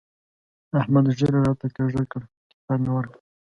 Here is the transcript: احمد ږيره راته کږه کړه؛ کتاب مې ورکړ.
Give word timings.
احمد 0.79 1.05
ږيره 1.17 1.39
راته 1.47 1.67
کږه 1.75 2.03
کړه؛ 2.11 2.25
کتاب 2.49 2.77
مې 2.83 2.91
ورکړ. 2.93 3.15